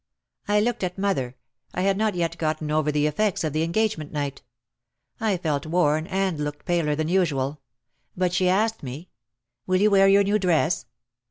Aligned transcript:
I 0.47 0.59
looked 0.59 0.83
at 0.83 0.97
mother, 0.97 1.35
I 1.75 1.81
had 1.83 1.95
not 1.95 2.15
yet 2.15 2.39
gotten 2.39 2.71
over 2.71 2.91
the 2.91 3.05
effects 3.05 3.43
of 3.43 3.53
the 3.53 3.61
engagement 3.61 4.11
night. 4.11 4.41
I 5.19 5.37
felt 5.37 5.67
worn 5.67 6.07
and 6.07 6.39
looked 6.39 6.65
paler 6.65 6.95
than 6.95 7.07
usual. 7.07 7.61
But 8.17 8.33
she 8.33 8.49
asked 8.49 8.81
me, 8.81 9.09
"Will 9.67 9.79
you 9.79 9.91
wear 9.91 10.07
your 10.07 10.23
new 10.23 10.39
dress?" 10.39 10.87